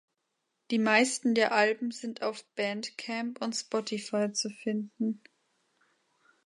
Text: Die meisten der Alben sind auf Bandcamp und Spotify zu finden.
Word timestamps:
Die 0.71 0.79
meisten 0.79 1.35
der 1.35 1.51
Alben 1.51 1.91
sind 1.91 2.23
auf 2.23 2.43
Bandcamp 2.55 3.39
und 3.39 3.53
Spotify 3.53 4.31
zu 4.33 4.49
finden. 4.49 5.21